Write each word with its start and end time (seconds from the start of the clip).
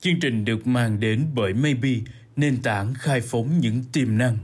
Chương 0.00 0.20
trình 0.20 0.44
được 0.44 0.66
mang 0.66 1.00
đến 1.00 1.26
bởi 1.34 1.54
Maybe, 1.54 1.90
nền 2.36 2.62
tảng 2.62 2.94
khai 2.94 3.20
phóng 3.20 3.58
những 3.60 3.84
tiềm 3.92 4.18
năng. 4.18 4.38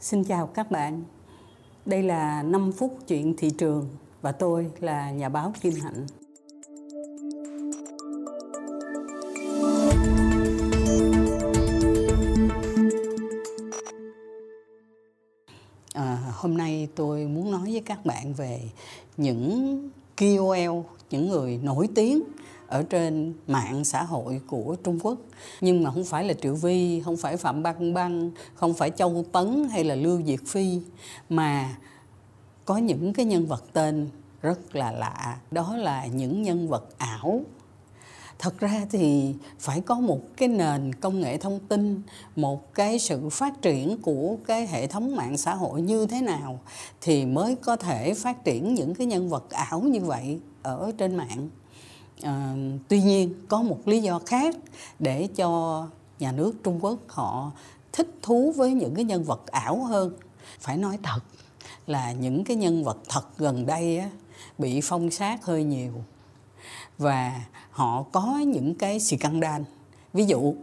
Xin 0.00 0.24
chào 0.24 0.46
các 0.46 0.70
bạn. 0.70 1.02
Đây 1.86 2.02
là 2.02 2.42
5 2.42 2.72
phút 2.72 2.98
chuyện 3.08 3.34
thị 3.36 3.50
trường 3.58 3.88
và 4.22 4.32
tôi 4.32 4.70
là 4.80 5.10
nhà 5.10 5.28
báo 5.28 5.54
Kim 5.60 5.72
Hạnh. 5.82 6.06
À, 15.94 16.18
hôm 16.32 16.56
nay 16.56 16.88
tôi 16.94 17.26
muốn 17.26 17.50
nói 17.50 17.72
với 17.72 17.82
các 17.86 18.06
bạn 18.06 18.34
về 18.34 18.60
những 19.16 19.90
KOL, 20.16 20.84
những 21.10 21.28
người 21.28 21.60
nổi 21.62 21.88
tiếng 21.94 22.22
ở 22.70 22.82
trên 22.82 23.34
mạng 23.46 23.84
xã 23.84 24.02
hội 24.02 24.40
của 24.46 24.76
Trung 24.84 24.98
Quốc. 25.02 25.18
Nhưng 25.60 25.82
mà 25.82 25.90
không 25.90 26.04
phải 26.04 26.24
là 26.24 26.34
Triệu 26.34 26.54
Vi, 26.54 27.00
không 27.00 27.16
phải 27.16 27.36
Phạm 27.36 27.62
Băng 27.62 27.94
Băng, 27.94 28.30
không 28.54 28.74
phải 28.74 28.90
Châu 28.90 29.24
Tấn 29.32 29.68
hay 29.70 29.84
là 29.84 29.94
Lưu 29.94 30.22
Diệt 30.26 30.40
Phi 30.46 30.80
mà 31.28 31.76
có 32.64 32.76
những 32.76 33.12
cái 33.12 33.26
nhân 33.26 33.46
vật 33.46 33.64
tên 33.72 34.08
rất 34.42 34.76
là 34.76 34.92
lạ. 34.92 35.38
Đó 35.50 35.76
là 35.76 36.06
những 36.06 36.42
nhân 36.42 36.68
vật 36.68 36.98
ảo. 36.98 37.40
Thật 38.38 38.58
ra 38.58 38.86
thì 38.90 39.34
phải 39.58 39.80
có 39.80 40.00
một 40.00 40.20
cái 40.36 40.48
nền 40.48 40.92
công 40.94 41.20
nghệ 41.20 41.36
thông 41.36 41.58
tin 41.68 42.02
một 42.36 42.74
cái 42.74 42.98
sự 42.98 43.28
phát 43.28 43.62
triển 43.62 44.02
của 44.02 44.36
cái 44.46 44.66
hệ 44.66 44.86
thống 44.86 45.16
mạng 45.16 45.36
xã 45.36 45.54
hội 45.54 45.82
như 45.82 46.06
thế 46.06 46.20
nào 46.20 46.60
thì 47.00 47.26
mới 47.26 47.56
có 47.56 47.76
thể 47.76 48.14
phát 48.14 48.44
triển 48.44 48.74
những 48.74 48.94
cái 48.94 49.06
nhân 49.06 49.28
vật 49.28 49.50
ảo 49.50 49.80
như 49.80 50.00
vậy 50.00 50.40
ở 50.62 50.92
trên 50.98 51.16
mạng 51.16 51.48
à, 52.22 52.54
tuy 52.88 53.02
nhiên 53.02 53.34
có 53.48 53.62
một 53.62 53.88
lý 53.88 54.02
do 54.02 54.20
khác 54.26 54.56
để 54.98 55.28
cho 55.36 55.86
nhà 56.18 56.32
nước 56.32 56.52
trung 56.64 56.84
quốc 56.84 56.98
họ 57.08 57.52
thích 57.92 58.08
thú 58.22 58.52
với 58.56 58.72
những 58.72 58.94
cái 58.94 59.04
nhân 59.04 59.24
vật 59.24 59.46
ảo 59.46 59.84
hơn. 59.84 60.12
Phải 60.60 60.76
nói 60.76 60.98
thật 61.02 61.20
là 61.86 62.12
những 62.12 62.44
cái 62.44 62.56
nhân 62.56 62.84
vật 62.84 62.98
thật 63.08 63.38
gần 63.38 63.66
đây 63.66 63.98
á, 63.98 64.10
bị 64.58 64.80
phong 64.80 65.10
sát 65.10 65.44
hơi 65.44 65.64
nhiều 65.64 65.92
và 66.98 67.44
họ 67.70 68.02
có 68.02 68.38
những 68.46 68.74
cái 68.74 69.00
scandal 69.00 69.62
ví 70.12 70.24
dụ 70.24 70.54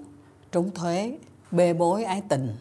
trốn 0.52 0.72
thuế 0.72 1.18
bê 1.52 1.74
bối 1.74 2.04
ái 2.04 2.22
tình 2.30 2.56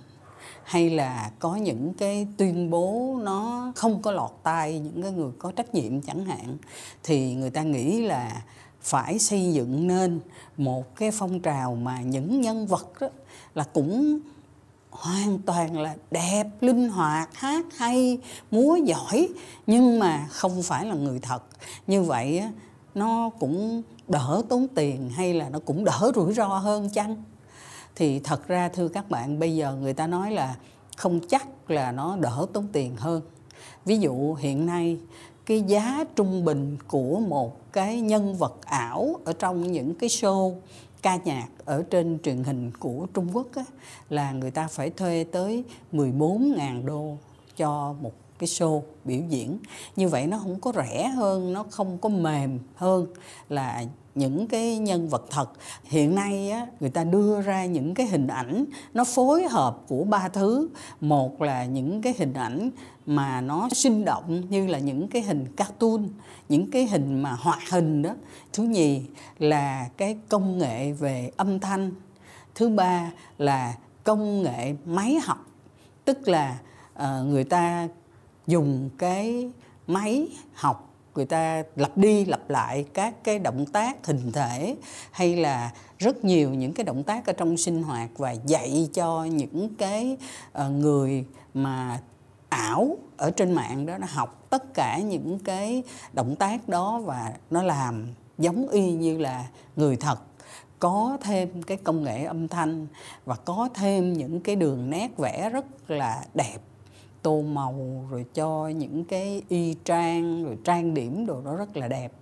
hay 0.65 0.91
là 0.91 1.31
có 1.39 1.57
những 1.57 1.95
cái 1.95 2.27
tuyên 2.37 2.71
bố 2.71 3.17
nó 3.23 3.73
không 3.77 4.03
có 4.03 4.13
lọt 4.13 4.31
tai 4.43 4.79
những 4.79 5.03
cái 5.03 5.13
người 5.13 5.31
có 5.39 5.53
trách 5.53 5.75
nhiệm 5.75 6.01
chẳng 6.01 6.25
hạn 6.25 6.57
thì 7.03 7.35
người 7.35 7.51
ta 7.51 7.63
nghĩ 7.63 8.03
là 8.03 8.43
phải 8.87 9.19
xây 9.19 9.53
dựng 9.53 9.87
nên 9.87 10.21
một 10.57 10.97
cái 10.97 11.11
phong 11.11 11.41
trào 11.41 11.75
mà 11.75 12.01
những 12.01 12.41
nhân 12.41 12.67
vật 12.67 13.01
đó 13.01 13.09
là 13.55 13.65
cũng 13.65 14.19
hoàn 14.91 15.39
toàn 15.39 15.79
là 15.79 15.97
đẹp, 16.11 16.47
linh 16.61 16.89
hoạt, 16.89 17.35
hát 17.35 17.65
hay, 17.77 18.19
múa 18.51 18.77
giỏi, 18.77 19.29
nhưng 19.67 19.99
mà 19.99 20.27
không 20.31 20.63
phải 20.63 20.87
là 20.87 20.95
người 20.95 21.19
thật. 21.19 21.43
Như 21.87 22.03
vậy 22.03 22.43
nó 22.95 23.31
cũng 23.41 23.83
đỡ 24.09 24.43
tốn 24.49 24.67
tiền 24.75 25.11
hay 25.11 25.35
là 25.35 25.49
nó 25.49 25.59
cũng 25.59 25.85
đỡ 25.85 26.13
rủi 26.15 26.35
ro 26.35 26.47
hơn 26.47 26.91
chăng? 26.91 27.23
Thì 27.95 28.19
thật 28.19 28.49
ra, 28.49 28.69
thưa 28.69 28.89
các 28.89 29.11
bạn, 29.11 29.39
bây 29.39 29.57
giờ 29.57 29.75
người 29.75 29.95
ta 29.95 30.07
nói 30.07 30.31
là 30.31 30.57
không 30.97 31.21
chắc 31.29 31.71
là 31.71 31.93
nó 31.93 32.17
đỡ 32.17 32.47
tốn 32.53 32.67
tiền 32.73 32.97
hơn. 32.97 33.23
Ví 33.85 33.99
dụ 33.99 34.35
hiện 34.35 34.67
nay 34.67 34.99
cái 35.47 35.63
giá 35.67 36.05
trung 36.17 36.45
bình 36.45 36.77
của 36.89 37.21
một 37.21 37.73
cái 37.73 38.01
nhân 38.01 38.35
vật 38.35 38.55
ảo 38.65 39.15
ở 39.25 39.33
trong 39.33 39.73
những 39.73 39.95
cái 39.95 40.09
show 40.09 40.55
ca 41.03 41.17
nhạc 41.25 41.49
ở 41.65 41.85
trên 41.91 42.19
truyền 42.23 42.45
hình 42.45 42.71
của 42.79 43.07
Trung 43.15 43.29
Quốc 43.33 43.47
á, 43.55 43.65
là 44.11 44.33
người 44.33 44.51
ta 44.51 44.69
phải 44.69 44.91
thuê 44.91 45.25
tới 45.33 45.65
14.000 45.93 46.85
đô 46.85 47.17
cho 47.57 47.95
một 48.01 48.13
cái 48.39 48.49
show 48.49 48.83
biểu 49.05 49.21
diễn. 49.29 49.59
Như 49.97 50.09
vậy 50.09 50.27
nó 50.27 50.39
không 50.39 50.61
có 50.61 50.73
rẻ 50.77 51.09
hơn 51.09 51.53
nó 51.53 51.65
không 51.71 51.99
có 51.99 52.09
mềm 52.09 52.59
hơn 52.75 53.07
là 53.49 53.85
những 54.17 54.47
cái 54.47 54.79
nhân 54.79 55.09
vật 55.09 55.27
thật. 55.31 55.51
Hiện 55.85 56.15
nay 56.15 56.51
á, 56.51 56.67
người 56.81 56.91
ta 56.91 57.05
đưa 57.05 57.43
ra 57.43 57.65
những 57.65 57.95
cái 57.95 58.07
hình 58.07 58.27
ảnh 58.27 58.65
nó 58.95 59.05
phối 59.05 59.49
hợp 59.49 59.79
của 59.89 60.05
ba 60.05 60.29
thứ. 60.29 60.69
Một 61.01 61.43
là 61.43 61.65
những 61.65 62.03
cái 62.03 62.15
hình 62.19 62.33
ảnh 62.33 62.71
mà 63.07 63.41
nó 63.41 63.69
sinh 63.73 64.05
động 64.05 64.43
như 64.49 64.67
là 64.67 64.79
những 64.79 65.09
cái 65.09 65.23
hình 65.23 65.47
cartoon 65.57 66.09
những 66.49 66.71
cái 66.71 66.87
hình 66.87 67.23
mà 67.23 67.33
hoạt 67.33 67.71
hình 67.71 68.03
đó. 68.03 68.11
Thứ 68.53 68.63
nhì 68.63 69.03
là 69.39 69.89
cái 69.97 70.19
công 70.29 70.59
nghệ 70.59 70.93
về 70.93 71.31
âm 71.37 71.61
thanh. 71.61 71.93
Thứ 72.55 72.69
ba 72.69 73.11
là 73.39 73.75
công 74.05 74.43
nghệ 74.43 74.75
máy 74.85 75.19
học. 75.25 75.47
Tức 76.05 76.29
là 76.29 76.59
uh, 76.95 77.27
người 77.27 77.45
ta 77.45 77.89
dùng 78.47 78.91
cái 78.99 79.51
máy 79.87 80.29
học 80.55 80.96
người 81.17 81.27
ta 81.27 81.63
lặp 81.77 81.97
đi 81.97 82.25
lặp 82.25 82.51
lại 82.51 82.85
các 82.95 83.25
cái 83.25 83.39
động 83.39 83.67
tác 83.67 84.07
hình 84.07 84.33
thể 84.33 84.77
hay 85.11 85.37
là 85.37 85.73
rất 85.99 86.25
nhiều 86.25 86.51
những 86.51 86.73
cái 86.73 86.85
động 86.85 87.03
tác 87.03 87.27
ở 87.27 87.33
trong 87.33 87.57
sinh 87.57 87.83
hoạt 87.83 88.11
và 88.17 88.31
dạy 88.33 88.89
cho 88.95 89.25
những 89.25 89.75
cái 89.75 90.17
ờ, 90.53 90.71
người 90.71 91.25
mà 91.55 92.01
ảo 92.49 92.97
ở 93.17 93.31
trên 93.31 93.53
mạng 93.53 93.87
đó, 93.87 93.99
nó 93.99 94.07
học 94.11 94.47
tất 94.51 94.75
cả 94.75 94.99
những 94.99 95.39
cái 95.39 95.83
động 96.13 96.37
tác 96.37 96.69
đó 96.69 97.01
và 97.05 97.33
nó 97.51 97.63
làm 97.63 98.07
giống 98.39 98.69
y 98.69 98.93
như 98.93 99.19
là 99.19 99.47
người 99.77 99.97
thật. 99.97 100.19
Có 100.79 101.19
thêm 101.21 101.63
cái 101.63 101.77
công 101.77 102.05
nghệ 102.05 102.25
âm 102.25 102.49
thanh 102.49 102.87
và 103.25 103.35
có 103.35 103.69
thêm 103.75 104.13
những 104.13 104.41
cái 104.41 104.57
đường 104.57 104.91
nét 104.91 105.17
vẽ 105.17 105.51
rất 105.51 105.91
là 105.91 106.25
đẹp 106.35 106.59
tô 107.27 107.43
màu 107.43 108.07
rồi 108.11 108.25
cho 108.35 108.69
những 108.69 109.05
cái 109.05 109.43
y 109.49 109.75
trang 109.85 110.45
rồi 110.45 110.59
trang 110.65 110.95
điểm 110.95 111.27
đồ 111.27 111.41
đó 111.41 111.57
rất 111.57 111.77
là 111.77 111.89
đẹp. 111.89 112.13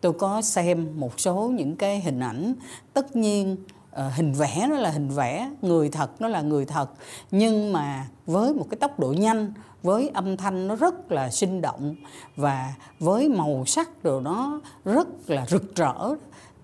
Tôi 0.00 0.12
có 0.12 0.42
xem 0.42 1.00
một 1.00 1.20
số 1.20 1.34
những 1.34 1.76
cái 1.76 2.00
hình 2.00 2.20
ảnh 2.20 2.54
tất 2.92 3.16
nhiên 3.16 3.56
uh, 3.90 4.12
hình 4.12 4.32
vẽ 4.32 4.66
nó 4.70 4.76
là 4.76 4.90
hình 4.90 5.08
vẽ 5.08 5.50
người 5.62 5.88
thật 5.88 6.20
nó 6.20 6.28
là 6.28 6.42
người 6.42 6.64
thật 6.64 6.90
nhưng 7.30 7.72
mà 7.72 8.08
với 8.26 8.54
một 8.54 8.66
cái 8.70 8.78
tốc 8.78 9.00
độ 9.00 9.12
nhanh 9.12 9.52
với 9.82 10.08
âm 10.08 10.36
thanh 10.36 10.68
nó 10.68 10.76
rất 10.76 11.12
là 11.12 11.30
sinh 11.30 11.60
động 11.60 11.94
và 12.36 12.74
với 12.98 13.28
màu 13.28 13.64
sắc 13.66 14.04
đồ 14.04 14.20
nó 14.20 14.60
rất 14.84 15.30
là 15.30 15.46
rực 15.46 15.76
rỡ 15.76 16.14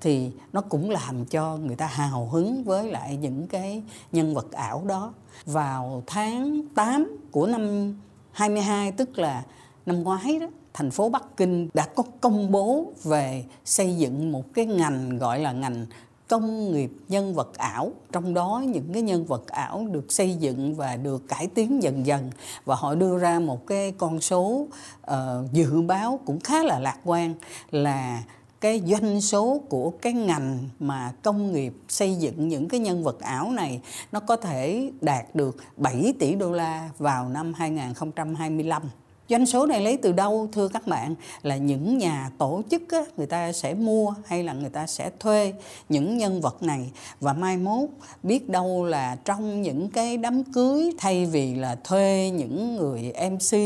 thì 0.05 0.31
nó 0.53 0.61
cũng 0.61 0.91
làm 0.91 1.25
cho 1.25 1.57
người 1.57 1.77
ta 1.77 1.87
hào 1.87 2.27
hứng 2.27 2.65
với 2.65 2.91
lại 2.91 3.17
những 3.17 3.47
cái 3.47 3.83
nhân 4.13 4.35
vật 4.35 4.53
ảo 4.53 4.83
đó. 4.87 5.15
Vào 5.47 6.03
tháng 6.07 6.63
8 6.75 7.17
của 7.31 7.47
năm 7.47 7.95
22 8.33 8.93
tức 8.93 9.19
là 9.19 9.43
năm 9.87 10.03
ngoái 10.03 10.39
đó, 10.39 10.47
thành 10.73 10.91
phố 10.91 11.09
Bắc 11.09 11.37
Kinh 11.37 11.69
đã 11.75 11.87
có 11.87 12.03
công 12.21 12.53
bố 12.53 12.93
về 13.03 13.45
xây 13.65 13.97
dựng 13.97 14.33
một 14.33 14.55
cái 14.55 14.67
ngành 14.67 15.19
gọi 15.19 15.39
là 15.39 15.53
ngành 15.53 15.87
công 16.29 16.73
nghiệp 16.73 16.93
nhân 17.09 17.35
vật 17.35 17.59
ảo 17.59 17.93
trong 18.13 18.35
đó 18.35 18.63
những 18.67 18.93
cái 18.93 19.03
nhân 19.03 19.25
vật 19.25 19.47
ảo 19.47 19.87
được 19.91 20.13
xây 20.13 20.35
dựng 20.35 20.75
và 20.75 20.97
được 20.97 21.29
cải 21.29 21.47
tiến 21.47 21.83
dần 21.83 22.07
dần 22.07 22.31
và 22.65 22.75
họ 22.75 22.95
đưa 22.95 23.19
ra 23.19 23.39
một 23.39 23.67
cái 23.67 23.93
con 23.99 24.21
số 24.21 24.67
uh, 25.11 25.17
dự 25.53 25.83
báo 25.83 26.21
cũng 26.25 26.41
khá 26.41 26.63
là 26.63 26.79
lạc 26.79 26.99
quan 27.05 27.35
là 27.71 28.23
cái 28.61 28.83
doanh 28.87 29.21
số 29.21 29.61
của 29.69 29.91
cái 29.91 30.13
ngành 30.13 30.59
mà 30.79 31.13
công 31.23 31.53
nghiệp 31.53 31.73
xây 31.89 32.15
dựng 32.15 32.49
những 32.49 32.69
cái 32.69 32.81
nhân 32.81 33.05
vật 33.05 33.21
ảo 33.21 33.51
này 33.51 33.81
nó 34.13 34.21
có 34.21 34.37
thể 34.37 34.91
đạt 35.01 35.35
được 35.35 35.57
7 35.77 36.15
tỷ 36.19 36.35
đô 36.35 36.53
la 36.53 36.91
vào 36.99 37.29
năm 37.29 37.55
2025. 37.55 38.83
Doanh 39.29 39.47
số 39.47 39.67
này 39.67 39.81
lấy 39.81 39.97
từ 39.97 40.13
đâu 40.13 40.49
thưa 40.53 40.69
các 40.69 40.87
bạn 40.87 41.15
là 41.43 41.57
những 41.57 41.99
nhà 41.99 42.31
tổ 42.39 42.63
chức 42.71 42.83
á, 42.89 43.05
người 43.17 43.27
ta 43.27 43.53
sẽ 43.53 43.75
mua 43.75 44.15
hay 44.27 44.43
là 44.43 44.53
người 44.53 44.71
ta 44.71 44.87
sẽ 44.87 45.11
thuê 45.21 45.53
những 45.89 46.19
nhân 46.19 46.41
vật 46.41 46.63
này 46.63 46.91
và 47.21 47.33
mai 47.33 47.57
mốt 47.57 47.89
biết 48.23 48.49
đâu 48.49 48.85
là 48.85 49.17
trong 49.25 49.63
những 49.63 49.91
cái 49.91 50.17
đám 50.17 50.45
cưới 50.45 50.93
thay 50.99 51.27
vì 51.27 51.55
là 51.55 51.77
thuê 51.85 52.31
những 52.35 52.77
người 52.77 53.13
MC 53.31 53.59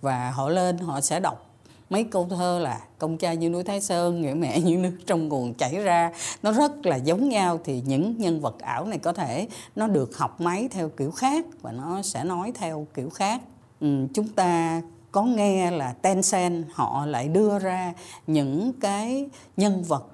và 0.00 0.30
họ 0.30 0.48
lên 0.48 0.78
họ 0.78 1.00
sẽ 1.00 1.20
đọc 1.20 1.49
mấy 1.90 2.04
câu 2.04 2.26
thơ 2.30 2.58
là 2.58 2.80
công 2.98 3.18
cha 3.18 3.32
như 3.32 3.50
núi 3.50 3.64
Thái 3.64 3.80
Sơn, 3.80 4.20
nghĩa 4.20 4.34
mẹ 4.34 4.60
như 4.60 4.76
nước 4.76 4.96
trong 5.06 5.28
nguồn 5.28 5.54
chảy 5.54 5.74
ra 5.74 6.12
nó 6.42 6.52
rất 6.52 6.86
là 6.86 6.96
giống 6.96 7.28
nhau 7.28 7.60
thì 7.64 7.82
những 7.86 8.14
nhân 8.18 8.40
vật 8.40 8.58
ảo 8.58 8.86
này 8.86 8.98
có 8.98 9.12
thể 9.12 9.48
nó 9.76 9.86
được 9.86 10.16
học 10.16 10.40
máy 10.40 10.68
theo 10.70 10.88
kiểu 10.88 11.10
khác 11.10 11.46
và 11.62 11.72
nó 11.72 12.02
sẽ 12.02 12.24
nói 12.24 12.52
theo 12.54 12.86
kiểu 12.94 13.10
khác. 13.10 13.40
Ừ, 13.80 14.06
chúng 14.14 14.28
ta 14.28 14.82
có 15.12 15.22
nghe 15.22 15.70
là 15.70 15.92
Tencent 15.92 16.64
họ 16.72 17.06
lại 17.06 17.28
đưa 17.28 17.58
ra 17.58 17.92
những 18.26 18.72
cái 18.80 19.28
nhân 19.56 19.82
vật 19.82 20.06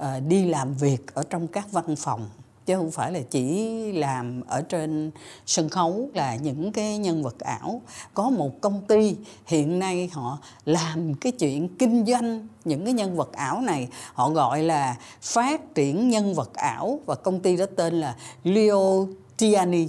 uh, 0.00 0.06
đi 0.28 0.44
làm 0.44 0.74
việc 0.74 1.14
ở 1.14 1.22
trong 1.30 1.46
các 1.46 1.72
văn 1.72 1.96
phòng 1.96 2.28
chứ 2.66 2.76
không 2.76 2.90
phải 2.90 3.12
là 3.12 3.20
chỉ 3.30 3.92
làm 3.92 4.40
ở 4.46 4.62
trên 4.62 5.10
sân 5.46 5.68
khấu 5.68 6.08
là 6.14 6.36
những 6.36 6.72
cái 6.72 6.98
nhân 6.98 7.22
vật 7.22 7.38
ảo. 7.38 7.82
Có 8.14 8.30
một 8.30 8.60
công 8.60 8.82
ty 8.88 9.16
hiện 9.46 9.78
nay 9.78 10.10
họ 10.12 10.38
làm 10.64 11.14
cái 11.14 11.32
chuyện 11.32 11.68
kinh 11.78 12.04
doanh 12.06 12.48
những 12.64 12.84
cái 12.84 12.94
nhân 12.94 13.16
vật 13.16 13.32
ảo 13.32 13.60
này. 13.60 13.88
Họ 14.14 14.30
gọi 14.30 14.62
là 14.62 14.96
phát 15.22 15.74
triển 15.74 16.08
nhân 16.08 16.34
vật 16.34 16.54
ảo 16.54 17.00
và 17.06 17.14
công 17.14 17.40
ty 17.40 17.56
đó 17.56 17.66
tên 17.76 18.00
là 18.00 18.16
Leo 18.44 19.08
Tiani. 19.36 19.88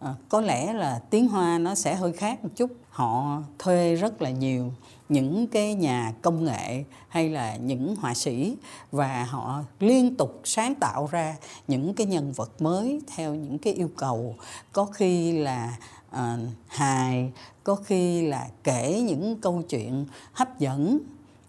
À, 0.00 0.14
có 0.28 0.40
lẽ 0.40 0.72
là 0.72 1.00
tiếng 1.10 1.28
hoa 1.28 1.58
nó 1.58 1.74
sẽ 1.74 1.94
hơi 1.94 2.12
khác 2.12 2.44
một 2.44 2.50
chút 2.56 2.70
họ 2.92 3.42
thuê 3.58 3.94
rất 3.94 4.22
là 4.22 4.30
nhiều 4.30 4.72
những 5.08 5.46
cái 5.46 5.74
nhà 5.74 6.12
công 6.22 6.44
nghệ 6.44 6.84
hay 7.08 7.30
là 7.30 7.56
những 7.56 7.96
họa 7.96 8.14
sĩ 8.14 8.56
và 8.92 9.24
họ 9.24 9.62
liên 9.80 10.16
tục 10.16 10.40
sáng 10.44 10.74
tạo 10.74 11.08
ra 11.10 11.36
những 11.68 11.94
cái 11.94 12.06
nhân 12.06 12.32
vật 12.32 12.62
mới 12.62 13.00
theo 13.16 13.34
những 13.34 13.58
cái 13.58 13.72
yêu 13.72 13.90
cầu. 13.96 14.36
Có 14.72 14.84
khi 14.84 15.32
là 15.32 15.76
uh, 16.10 16.18
hài 16.66 17.32
có 17.64 17.74
khi 17.74 18.26
là 18.26 18.48
kể 18.64 19.00
những 19.00 19.40
câu 19.40 19.62
chuyện 19.68 20.06
hấp 20.32 20.58
dẫn 20.58 20.98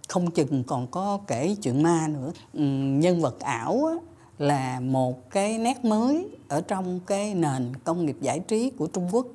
không 0.07 0.31
chừng 0.31 0.63
còn 0.63 0.88
có 0.88 1.19
kể 1.28 1.56
chuyện 1.62 1.84
ma 1.84 2.07
nữa. 2.07 2.31
Uhm, 2.57 3.00
nhân 3.00 3.22
vật 3.22 3.39
ảo 3.39 3.86
á, 3.86 3.96
là 4.38 4.80
một 4.80 5.30
cái 5.30 5.57
nét 5.57 5.86
mới 5.86 6.28
ở 6.48 6.62
trong 6.62 7.00
cái 7.00 7.36
nền 7.36 7.74
công 7.84 8.06
nghiệp 8.06 8.18
giải 8.22 8.39
trí 8.39 8.69
của 8.69 8.88
Trung 8.88 9.10
Quốc 9.12 9.28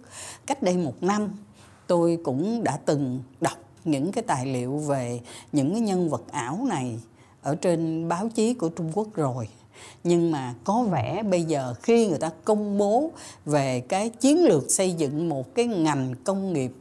cách 0.47 0.63
đây 0.63 0.77
một 0.77 1.03
năm 1.03 1.29
tôi 1.89 2.19
cũng 2.25 2.65
đã 2.65 2.79
từng 2.87 3.21
đọc 3.41 3.59
những 3.85 4.13
cái 4.13 4.25
tài 4.27 4.47
liệu 4.47 4.77
về 4.77 5.21
những 5.53 5.73
cái 5.73 5.81
nhân 5.81 6.09
vật 6.09 6.23
ảo 6.31 6.65
này 6.69 6.99
ở 7.43 7.55
trên 7.55 8.09
báo 8.09 8.29
chí 8.29 8.55
của 8.55 8.69
Trung 8.69 8.91
Quốc 8.95 9.09
rồi. 9.15 9.49
Nhưng 10.05 10.31
mà 10.31 10.55
có 10.65 10.83
vẻ 10.83 11.23
bây 11.23 11.43
giờ 11.43 11.75
khi 11.83 12.09
người 12.09 12.19
ta 12.19 12.31
công 12.45 12.79
bố 12.79 13.11
về 13.45 13.81
cái 13.81 14.09
chiến 14.09 14.45
lược 14.45 14.71
xây 14.71 14.93
dựng 14.93 15.29
một 15.29 15.55
cái 15.55 15.67
ngành 15.67 16.15
công 16.25 16.53
nghiệp 16.53 16.73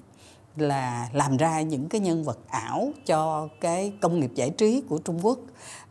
là 0.62 1.09
làm 1.13 1.38
ra 1.38 1.62
những 1.62 1.89
cái 1.89 2.01
nhân 2.01 2.24
vật 2.24 2.39
ảo 2.48 2.92
cho 3.06 3.48
cái 3.62 3.94
công 4.01 4.19
nghiệp 4.19 4.31
giải 4.36 4.50
trí 4.50 4.81
của 4.89 4.98
Trung 4.98 5.19
Quốc. 5.25 5.39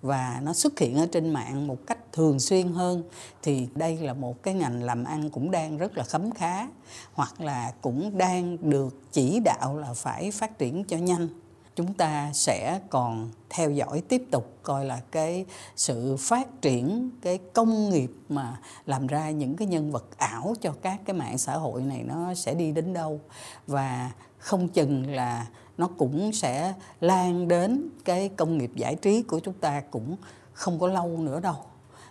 Và 0.02 0.40
nó 0.42 0.52
xuất 0.52 0.78
hiện 0.78 0.96
ở 0.96 1.06
trên 1.12 1.32
mạng 1.32 1.66
một 1.66 1.86
cách 1.86 2.12
thường 2.12 2.40
xuyên 2.40 2.68
hơn. 2.68 3.02
Thì 3.42 3.68
đây 3.74 3.96
là 3.96 4.14
một 4.14 4.42
cái 4.42 4.54
ngành 4.54 4.82
làm 4.82 5.04
ăn 5.04 5.30
cũng 5.30 5.50
đang 5.50 5.78
rất 5.78 5.96
là 5.96 6.04
khấm 6.04 6.30
khá. 6.30 6.68
Hoặc 7.14 7.40
là 7.40 7.72
cũng 7.80 8.18
đang 8.18 8.70
được 8.70 9.12
chỉ 9.12 9.40
đạo 9.40 9.78
là 9.78 9.92
phải 9.94 10.30
phát 10.30 10.58
triển 10.58 10.84
cho 10.84 10.96
nhanh 10.96 11.28
chúng 11.76 11.94
ta 11.94 12.30
sẽ 12.32 12.80
còn 12.90 13.30
theo 13.50 13.70
dõi 13.70 14.02
tiếp 14.08 14.22
tục 14.30 14.56
coi 14.62 14.84
là 14.84 15.00
cái 15.10 15.44
sự 15.76 16.16
phát 16.16 16.62
triển, 16.62 17.10
cái 17.22 17.38
công 17.52 17.90
nghiệp 17.90 18.10
mà 18.28 18.60
làm 18.86 19.06
ra 19.06 19.30
những 19.30 19.56
cái 19.56 19.68
nhân 19.68 19.92
vật 19.92 20.18
ảo 20.18 20.54
cho 20.60 20.74
các 20.82 21.00
cái 21.04 21.16
mạng 21.16 21.38
xã 21.38 21.52
hội 21.56 21.82
này 21.82 22.02
nó 22.02 22.34
sẽ 22.34 22.54
đi 22.54 22.72
đến 22.72 22.92
đâu. 22.92 23.20
Và 23.66 24.10
không 24.38 24.68
chừng 24.68 25.14
là 25.14 25.46
nó 25.78 25.88
cũng 25.98 26.32
sẽ 26.32 26.74
lan 27.00 27.48
đến 27.48 27.88
cái 28.04 28.28
công 28.28 28.58
nghiệp 28.58 28.70
giải 28.74 28.94
trí 28.94 29.22
của 29.22 29.40
chúng 29.40 29.54
ta 29.54 29.80
cũng 29.80 30.16
không 30.52 30.80
có 30.80 30.88
lâu 30.88 31.08
nữa 31.08 31.40
đâu. 31.40 31.56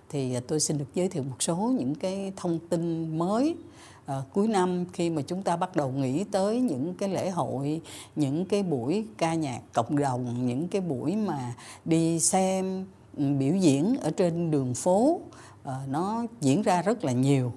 Thì 0.10 0.36
à, 0.36 0.42
tôi 0.48 0.60
xin 0.60 0.78
được 0.78 0.94
giới 0.94 1.10
thiệu 1.10 1.24
một 1.24 1.44
số 1.44 1.56
những 1.56 1.96
cái 1.96 2.34
thông 2.36 2.60
tin 2.70 3.18
mới 3.18 3.56
à, 4.06 4.22
cuối 4.34 4.48
năm 4.48 4.86
khi 4.94 5.10
mà 5.10 5.22
chúng 5.22 5.44
ta 5.44 5.56
bắt 5.56 5.76
đầu 5.76 5.92
nghĩ 5.92 6.24
tới 6.24 6.62
những 6.62 6.94
cái 6.94 7.10
lễ 7.10 7.30
hội 7.30 7.82
những 8.16 8.46
cái 8.46 8.64
buổi 8.64 9.08
ca 9.18 9.34
nhạc 9.34 9.62
cộng 9.74 9.98
đồng 9.98 10.48
những 10.48 10.68
cái 10.68 10.82
buổi 10.82 11.16
mà 11.16 11.56
đi 11.86 12.20
xem 12.20 12.86
ừ, 13.18 13.34
biểu 13.38 13.56
diễn 13.56 13.98
ở 14.02 14.12
trên 14.12 14.52
đường 14.52 14.74
phố 14.74 15.22
à, 15.64 15.80
nó 15.88 16.26
diễn 16.42 16.62
ra 16.62 16.82
rất 16.82 17.06
là 17.06 17.12
nhiều 17.12 17.52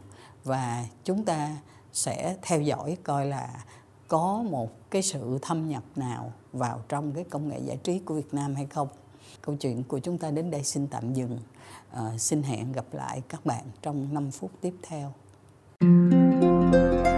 và 0.45 0.85
chúng 1.05 1.25
ta 1.25 1.57
sẽ 1.93 2.37
theo 2.43 2.61
dõi 2.61 2.97
coi 3.05 3.27
là 3.27 3.65
có 4.09 4.45
một 4.51 4.91
cái 4.91 5.03
sự 5.03 5.39
thâm 5.43 5.69
nhập 5.69 5.83
nào 5.97 6.33
vào 6.53 6.81
trong 6.89 7.13
cái 7.13 7.25
công 7.25 7.49
nghệ 7.49 7.59
giải 7.59 7.77
trí 7.77 7.99
của 7.99 8.15
Việt 8.15 8.35
Nam 8.35 8.55
hay 8.55 8.67
không. 8.67 8.89
Câu 9.43 9.57
chuyện 9.57 9.85
của 9.85 9.99
chúng 9.99 10.19
ta 10.19 10.31
đến 10.31 10.51
đây 10.51 10.65
xin 10.65 10.87
tạm 10.87 11.15
dừng. 11.15 11.39
À, 11.91 12.19
xin 12.19 12.43
hẹn 12.43 12.73
gặp 12.73 12.87
lại 12.93 13.23
các 13.29 13.47
bạn 13.47 13.65
trong 13.83 14.15
5 14.15 14.31
phút 14.31 14.51
tiếp 14.61 14.75
theo. 14.83 15.13
Música 16.71 17.18